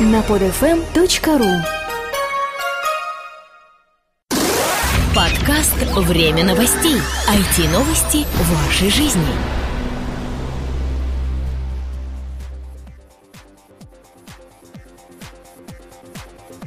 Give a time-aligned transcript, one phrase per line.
[0.00, 1.60] на podfm.ru
[5.14, 6.96] Подкаст «Время новостей».
[7.28, 9.22] IT-новости в вашей жизни.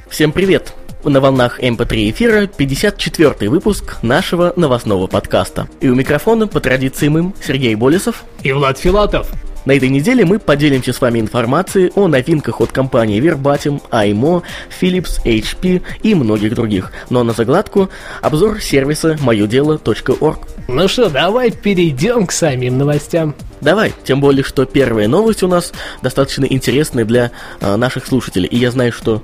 [0.10, 0.74] Всем привет!
[1.04, 5.68] На волнах МП3 эфира 54 выпуск нашего новостного подкаста.
[5.82, 9.32] И у микрофона, по традициям им, Сергей Болесов и Влад Филатов.
[9.66, 14.44] На этой неделе мы поделимся с вами информацией о новинках от компании Verbatim, AIMO,
[14.80, 16.92] Philips, HP и многих других.
[17.10, 17.90] Но на загладку
[18.22, 20.40] обзор сервиса моедело.орг.
[20.68, 23.36] Ну что, давай перейдем к самим новостям.
[23.62, 28.58] Давай, тем более, что первая новость у нас достаточно интересная для э, наших слушателей, и
[28.58, 29.24] я знаю, что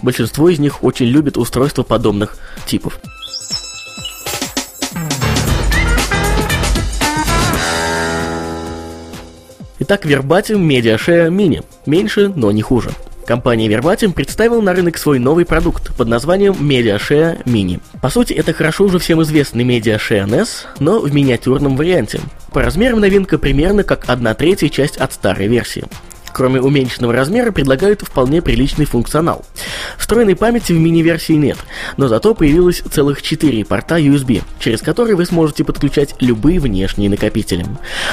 [0.00, 2.98] большинство из них очень любит устройства подобных типов.
[9.84, 11.64] Итак, Verbatim MediaShare Mini.
[11.86, 12.90] Меньше, но не хуже.
[13.26, 17.80] Компания Verbatim представила на рынок свой новый продукт под названием MediaShare Mini.
[18.00, 20.48] По сути, это хорошо уже всем известный MediaShare NES,
[20.78, 22.20] но в миниатюрном варианте.
[22.52, 25.82] По размерам новинка примерно как 1 третья часть от старой версии.
[26.32, 29.44] Кроме уменьшенного размера, предлагают вполне приличный функционал.
[29.98, 31.58] Встроенной памяти в мини-версии нет,
[31.96, 37.66] но зато появилось целых 4 порта USB, через которые вы сможете подключать любые внешние накопители.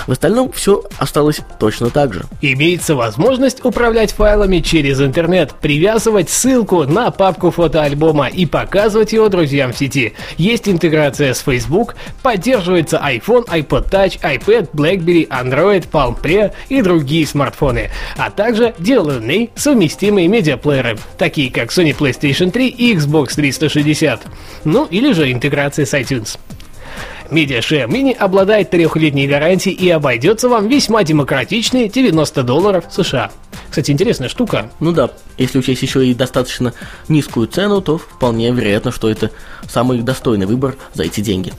[0.08, 2.26] В остальном все осталось точно так же.
[2.42, 9.74] Имеется возможность управлять файлами через интернет, привязывать ссылку на папку фотоальбома и показывать его друзьям
[9.74, 10.14] в сети.
[10.38, 17.26] Есть интеграция с Facebook, поддерживается iPhone, iPod Touch, iPad, BlackBerry, Android, Palm Pre и другие
[17.26, 24.22] смартфоны а также DLNA совместимые медиаплееры, такие как Sony PlayStation 3 и Xbox 360,
[24.66, 26.38] ну или же интеграция с iTunes.
[27.32, 33.32] MediaShare Mini обладает трехлетней гарантией и обойдется вам весьма демократичные 90 долларов США.
[33.70, 34.72] Кстати, интересная штука.
[34.80, 36.74] Ну да, если учесть еще и достаточно
[37.08, 39.30] низкую цену, то вполне вероятно, что это
[39.68, 41.54] самый достойный выбор за эти деньги.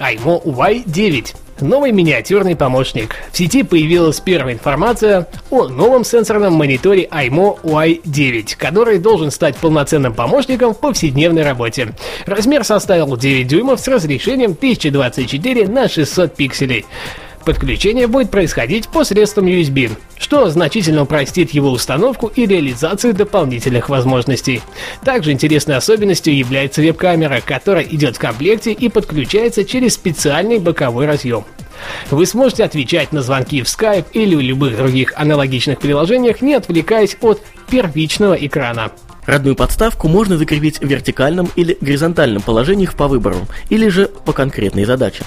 [0.00, 3.14] iMo Y9 Новый миниатюрный помощник.
[3.30, 10.12] В сети появилась первая информация о новом сенсорном мониторе iMO Y9, который должен стать полноценным
[10.12, 11.94] помощником в повседневной работе.
[12.26, 16.84] Размер составил 9 дюймов с разрешением 1024 на 600 пикселей.
[17.44, 24.62] Подключение будет происходить посредством USB, что значительно упростит его установку и реализацию дополнительных возможностей.
[25.04, 31.44] Также интересной особенностью является веб-камера, которая идет в комплекте и подключается через специальный боковой разъем.
[32.10, 37.16] Вы сможете отвечать на звонки в Skype или в любых других аналогичных приложениях, не отвлекаясь
[37.20, 38.92] от первичного экрана.
[39.26, 44.84] Родную подставку можно закрепить в вертикальном или горизонтальном положениях по выбору, или же по конкретной
[44.84, 45.24] задаче.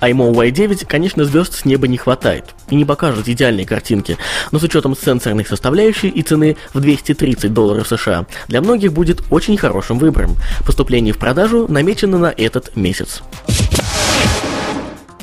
[0.00, 4.16] iMO Y9, конечно, звезд с неба не хватает и не покажет идеальной картинки,
[4.52, 9.56] но с учетом сенсорных составляющих и цены в 230 долларов США, для многих будет очень
[9.56, 10.36] хорошим выбором.
[10.64, 13.22] Поступление в продажу намечено на этот месяц.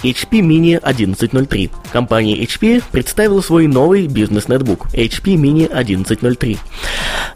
[0.03, 1.69] HP Mini 1103.
[1.91, 6.57] Компания HP представила свой новый бизнес-нетбук HP Mini 1103.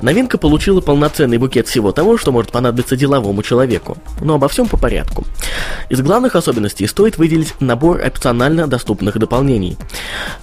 [0.01, 3.97] Новинка получила полноценный букет всего того, что может понадобиться деловому человеку.
[4.22, 5.25] Но обо всем по порядку.
[5.90, 9.78] Из главных особенностей стоит выделить набор опционально доступных дополнений.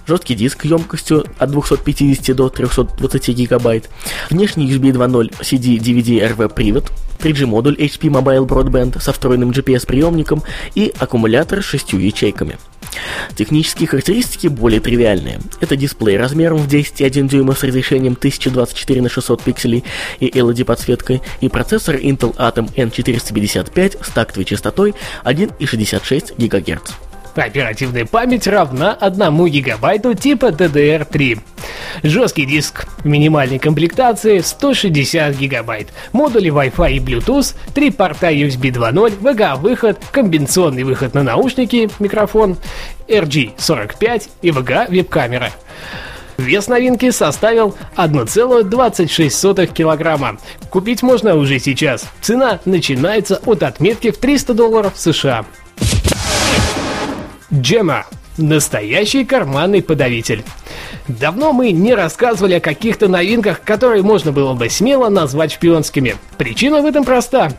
[0.06, 3.90] Жесткий диск емкостью от 250 до 320 гигабайт,
[4.30, 10.42] внешний USB 2.0 CD DVD RV привод, 3G-модуль HP Mobile Broadband со встроенным GPS-приемником
[10.74, 12.58] и аккумулятор с шестью ячейками.
[13.36, 15.40] Технические характеристики более тривиальные.
[15.60, 19.84] Это дисплей размером в 10,1 дюйма с разрешением 1024 на 600 пикселей
[20.18, 24.94] и LED-подсветкой, и процессор Intel Atom N455 с тактовой частотой
[25.24, 26.90] 1,66 ГГц.
[27.36, 31.38] Оперативная память равна 1 гигабайту типа DDR3.
[32.02, 35.88] Жесткий диск минимальной комплектации 160 гигабайт.
[36.12, 42.56] Модули Wi-Fi и Bluetooth, три порта USB 2.0, VGA-выход, комбинационный выход на наушники, микрофон,
[43.08, 45.50] RG45 и VGA веб-камера.
[46.38, 50.38] Вес новинки составил 1,26 килограмма.
[50.70, 52.06] Купить можно уже сейчас.
[52.22, 55.44] Цена начинается от отметки в 300 долларов США.
[57.52, 58.06] Джема.
[58.38, 60.44] Настоящий карманный подавитель.
[61.18, 66.16] Давно мы не рассказывали о каких-то новинках, которые можно было бы смело назвать шпионскими.
[66.38, 67.50] Причина в этом проста.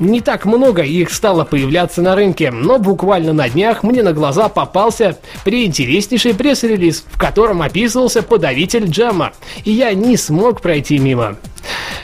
[0.00, 4.48] Не так много их стало появляться на рынке, но буквально на днях мне на глаза
[4.48, 9.32] попался приинтереснейший пресс-релиз, в котором описывался подавитель джема,
[9.64, 11.36] и я не смог пройти мимо.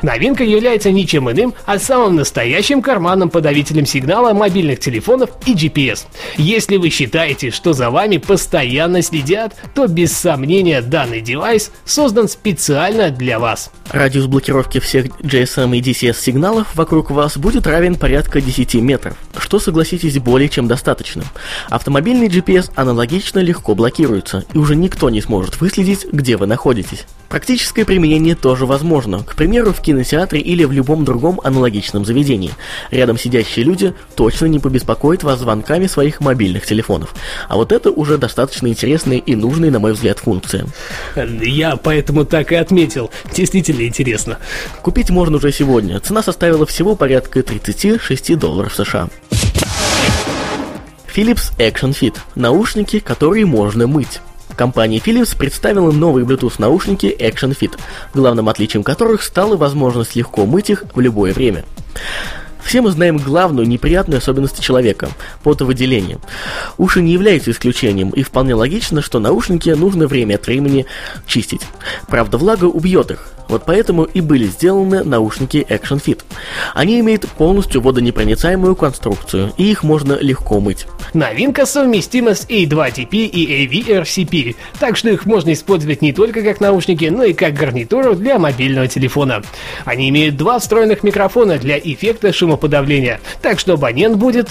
[0.02, 6.06] Новинка является ничем иным, а самым настоящим карманным подавителем сигнала мобильных телефонов и GPS.
[6.36, 13.10] Если вы считаете, что за вами постоянно следят, то без сомнения данный девайс создан специально
[13.10, 13.70] для вас.
[13.90, 19.58] Радиус блокировки всех GSM и DCS сигналов вокруг вас будет равен порядка 10 метров, что,
[19.58, 21.24] согласитесь, более чем достаточно.
[21.68, 27.04] Автомобильный GPS аналогично легко блокируется, и уже никто не сможет выследить, где вы находитесь.
[27.30, 32.50] Практическое применение тоже возможно, к примеру, в кинотеатре или в любом другом аналогичном заведении.
[32.90, 37.14] Рядом сидящие люди точно не побеспокоят вас звонками своих мобильных телефонов.
[37.48, 40.66] А вот это уже достаточно интересная и нужная, на мой взгляд, функция.
[41.14, 43.12] Я поэтому так и отметил.
[43.32, 44.38] Действительно интересно.
[44.82, 46.00] Купить можно уже сегодня.
[46.00, 49.08] Цена составила всего порядка 36 долларов США.
[51.14, 54.20] Philips Action Fit– наушники, которые можно мыть.
[54.60, 57.78] Компания Philips представила новые Bluetooth наушники Action Fit,
[58.12, 61.64] главным отличием которых стала возможность легко мыть их в любое время.
[62.62, 65.08] Все мы знаем главную неприятную особенность человека–
[65.42, 66.18] потовыделение.
[66.76, 70.84] Уши не являются исключением, и вполне логично, что наушники нужно время от времени
[71.26, 71.62] чистить.
[72.08, 76.20] Правда, влага убьет их, вот поэтому и были сделаны наушники Action Fit.
[76.74, 80.86] Они имеют полностью водонепроницаемую конструкцию, и их можно легко мыть.
[81.12, 87.06] Новинка совместима с A2TP и AVRCP, так что их можно использовать не только как наушники,
[87.06, 89.42] но и как гарнитуру для мобильного телефона.
[89.84, 94.48] Они имеют два встроенных микрофона для эффекта шумоподавления, так что абонент будет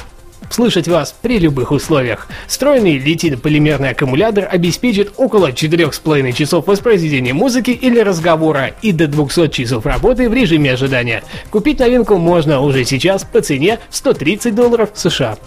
[0.49, 2.27] слышать вас при любых условиях.
[2.47, 9.85] Встроенный литий-полимерный аккумулятор обеспечит около 4,5 часов воспроизведения музыки или разговора и до 200 часов
[9.85, 11.23] работы в режиме ожидания.
[11.49, 15.37] Купить новинку можно уже сейчас по цене 130 долларов США.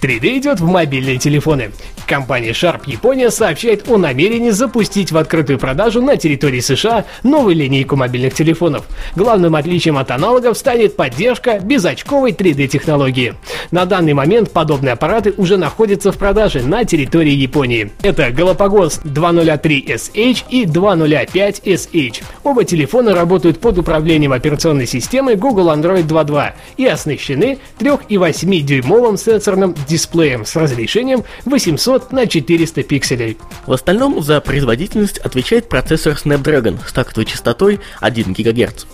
[0.00, 1.70] 3D идет в мобильные телефоны.
[2.06, 7.96] Компания Sharp Япония сообщает о намерении запустить в открытую продажу на территории США новую линейку
[7.96, 8.86] мобильных телефонов.
[9.16, 13.34] Главным отличием от аналогов станет поддержка безочковой 3D-технологии.
[13.72, 17.90] На данный момент подобные аппараты уже находятся в продаже на территории Японии.
[18.02, 22.22] Это Galapagos 203SH и 205SH.
[22.44, 30.44] Оба телефона работают под управлением операционной системы Google Android 2.2 и оснащены 3,8-дюймовым сенсорным дисплеем
[30.44, 33.38] с разрешением 800 на 400 пикселей.
[33.66, 38.84] В остальном за производительность отвечает процессор Snapdragon с тактовой частотой 1 ГГц.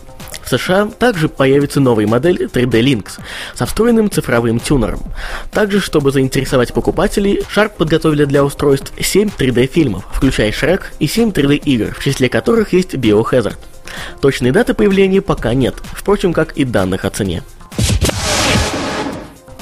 [0.44, 3.20] В США также появится новая модель 3D Lynx
[3.54, 5.00] со встроенным цифровым тюнером.
[5.50, 11.30] Также, чтобы заинтересовать покупателей, Sharp подготовили для устройств 7 3D фильмов, включая Shrek и 7
[11.30, 13.58] 3D игр, в числе которых есть Biohazard.
[14.20, 17.42] Точной даты появления пока нет, впрочем, как и данных о цене.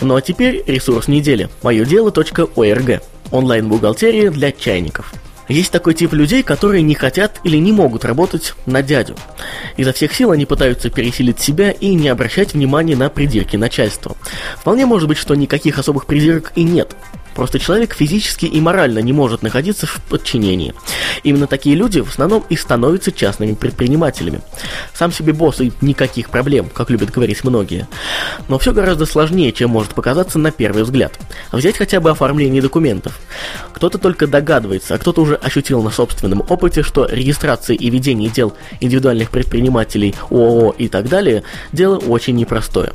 [0.01, 1.49] Ну а теперь ресурс недели.
[1.63, 3.03] Мое дело.орг.
[3.31, 5.13] Онлайн-бухгалтерия для чайников.
[5.49, 9.17] Есть такой тип людей, которые не хотят или не могут работать на дядю.
[9.77, 14.17] Изо всех сил они пытаются переселить себя и не обращать внимания на придирки начальства.
[14.57, 16.97] Вполне может быть, что никаких особых придирок и нет.
[17.35, 20.75] Просто человек физически и морально не может находиться в подчинении.
[21.23, 24.41] Именно такие люди в основном и становятся частными предпринимателями.
[24.95, 27.89] Сам себе босс и никаких проблем, как любят говорить многие.
[28.49, 31.19] Но все гораздо сложнее, чем может показаться на первый взгляд.
[31.53, 33.21] Взять хотя бы оформление документов.
[33.73, 38.55] Кто-то только догадывается, а кто-то уже ощутил на собственном опыте, что регистрация и ведение дел
[38.81, 41.43] индивидуальных предпринимателей, ООО и так далее–
[41.73, 42.93] дело очень непростое.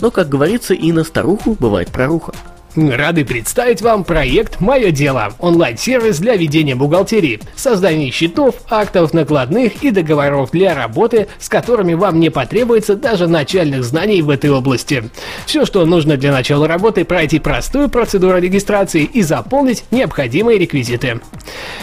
[0.00, 2.32] Но, как говорится, и на старуху бывает проруха.
[2.86, 9.90] Рады представить вам проект «Мое дело»– онлайн-сервис для ведения бухгалтерии, создания счетов, актов накладных и
[9.90, 15.10] договоров для работы, с которыми вам не потребуется даже начальных знаний в этой области.
[15.44, 21.20] Все, что нужно для начала работы– пройти простую процедуру регистрации и заполнить необходимые реквизиты.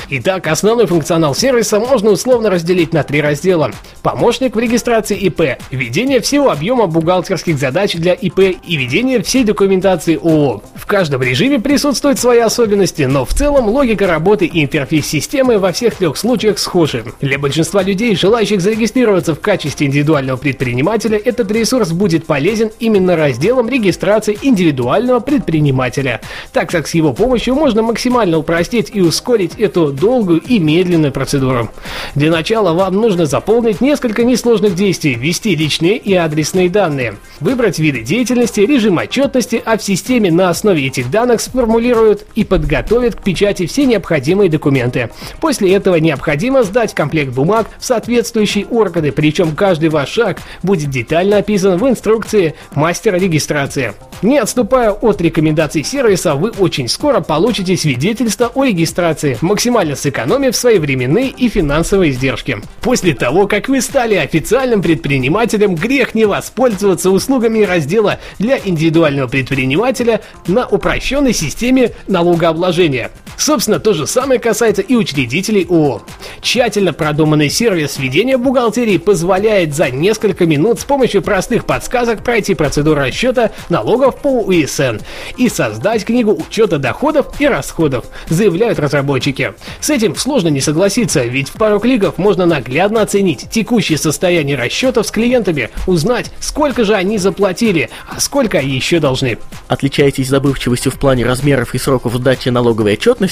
[0.09, 3.71] Итак, основной функционал сервиса можно условно разделить на три раздела.
[4.01, 10.15] Помощник в регистрации ИП, ведение всего объема бухгалтерских задач для ИП и ведение всей документации
[10.15, 10.61] ООО.
[10.75, 15.71] В каждом режиме присутствуют свои особенности, но в целом логика работы и интерфейс системы во
[15.71, 17.05] всех трех случаях схожи.
[17.21, 23.69] Для большинства людей, желающих зарегистрироваться в качестве индивидуального предпринимателя, этот ресурс будет полезен именно разделом
[23.69, 26.21] регистрации индивидуального предпринимателя,
[26.53, 31.71] так как с его помощью можно максимально упростить и ускорить эту долгую и медленную процедуру.
[32.13, 38.01] Для начала вам нужно заполнить несколько несложных действий, ввести личные и адресные данные, выбрать виды
[38.01, 43.21] деятельности, режим отчетности, а в системе на основе основе этих данных сформулируют и подготовят к
[43.21, 45.11] печати все необходимые документы.
[45.39, 51.37] После этого необходимо сдать комплект бумаг в соответствующие органы, причем каждый ваш шаг будет детально
[51.37, 53.93] описан в инструкции мастера регистрации.
[54.21, 60.79] Не отступая от рекомендаций сервиса, вы очень скоро получите свидетельство о регистрации, максимально сэкономив свои
[60.79, 62.57] временные и финансовые издержки.
[62.81, 70.21] После того, как вы стали официальным предпринимателем, грех не воспользоваться услугами раздела для индивидуального предпринимателя
[70.55, 73.11] на упрощенной системе налогообложения.
[73.37, 76.01] Собственно, то же самое касается и учредителей ООО.
[76.41, 83.01] Тщательно продуманный сервис ведения бухгалтерии позволяет за несколько минут с помощью простых подсказок пройти процедуру
[83.01, 84.97] расчета налогов по УИСН
[85.37, 89.53] и создать книгу учета доходов и расходов, заявляют разработчики.
[89.79, 95.07] С этим сложно не согласиться, ведь в пару кликов можно наглядно оценить текущее состояние расчетов
[95.07, 99.37] с клиентами, узнать, сколько же они заплатили, а сколько еще должны.
[99.67, 103.24] Отличаетесь забывчивостью в плане размеров и сроков сдачи налоговой отчетности,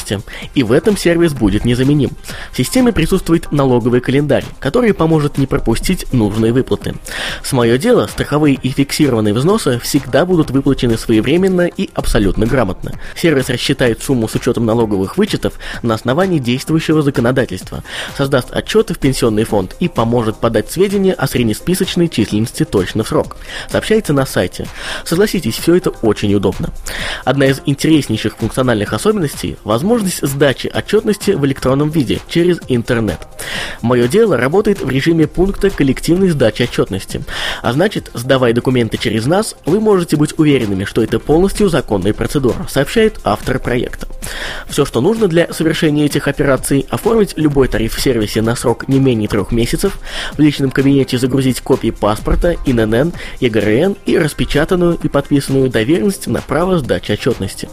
[0.55, 2.11] и в этом сервис будет незаменим.
[2.51, 6.95] В системе присутствует налоговый календарь, который поможет не пропустить нужные выплаты.
[7.43, 12.93] С мое дело, страховые и фиксированные взносы всегда будут выплачены своевременно и абсолютно грамотно.
[13.15, 17.83] Сервис рассчитает сумму с учетом налоговых вычетов на основании действующего законодательства,
[18.17, 23.37] создаст отчеты в пенсионный фонд и поможет подать сведения о среднесписочной численности точно в срок.
[23.69, 24.67] Сообщается на сайте.
[25.05, 26.69] Согласитесь, все это очень удобно.
[27.25, 29.82] Одна из интереснейших функциональных особенностей– возможность
[30.21, 33.19] сдачи отчетности в электронном виде через интернет.
[33.81, 37.23] Мое дело работает в режиме пункта коллективной сдачи отчетности.
[37.61, 42.65] А значит, сдавая документы через нас, вы можете быть уверенными, что это полностью законная процедура,
[42.69, 44.07] сообщает автор проекта.
[44.67, 48.99] Все, что нужно для совершения этих операций, оформить любой тариф в сервисе на срок не
[48.99, 49.99] менее трех месяцев,
[50.37, 53.11] в личном кабинете загрузить копии паспорта, ИНН,
[53.41, 57.69] ЕГРН и распечатанную и подписанную доверенность на право сдачи отчетности.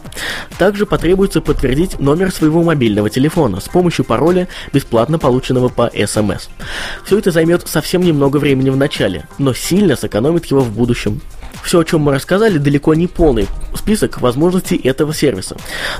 [0.59, 6.49] Также потребуется подтвердить номер своего мобильного телефона с помощью пароля, бесплатно полученного по СМС.
[7.05, 11.21] Все это займет совсем немного времени в начале, но сильно сэкономит его в будущем.
[11.63, 15.57] Все, о чем мы рассказали, далеко не полный список возможностей этого сервиса.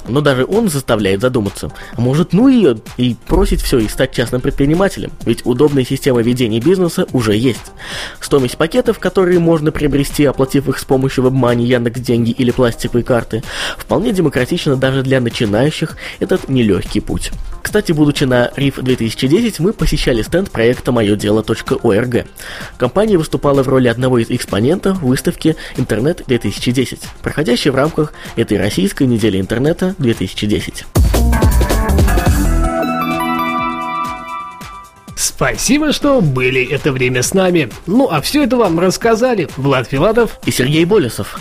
[0.09, 1.71] Но даже он заставляет задуматься.
[1.97, 5.13] Может, ну ее и бросить все и стать частным предпринимателем?
[5.25, 7.73] Ведь удобная система ведения бизнеса уже есть.
[8.21, 13.43] Стоимость пакетов, которые можно приобрести, оплатив их с помощью WebMoney, Яндекс Деньги или пластиковой карты,
[13.77, 17.31] вполне демократична даже для начинающих этот нелегкий путь.
[17.63, 22.27] Кстати, будучи на RIF 2010, мы посещали стенд проекта моедело.орг.
[22.79, 29.05] Компания выступала в роли одного из экспонентов выставки «Интернет 2010», проходящей в рамках этой российской
[29.05, 30.87] недели интернета 2010.
[35.41, 37.71] Спасибо, что были это время с нами.
[37.87, 41.41] Ну а все это вам рассказали Влад Филатов и Сергей Болесов.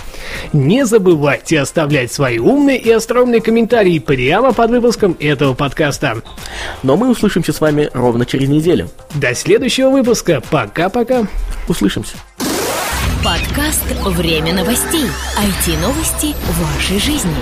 [0.54, 6.22] Не забывайте оставлять свои умные и остроумные комментарии прямо под выпуском этого подкаста.
[6.82, 8.90] Но мы услышимся с вами ровно через неделю.
[9.16, 10.42] До следующего выпуска.
[10.50, 11.28] Пока-пока.
[11.68, 12.16] Услышимся.
[13.24, 15.04] Подкаст «Время новостей».
[15.04, 17.36] IT-новости вашей жизни.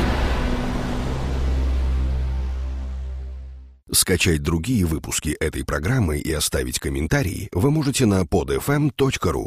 [3.91, 9.45] Скачать другие выпуски этой программы и оставить комментарии вы можете на podfm.ru.